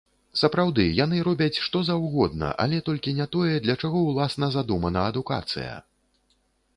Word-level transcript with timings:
Сапраўды, 0.39 0.83
яны 0.99 1.19
робяць 1.27 1.59
што 1.65 1.81
заўгодна, 1.89 2.49
але 2.65 2.79
толькі 2.87 3.13
не 3.19 3.27
тое, 3.35 3.53
для 3.65 3.75
чаго 3.85 4.01
ўласна 4.07 4.49
задумана 4.57 5.05
адукацыя. 5.11 5.75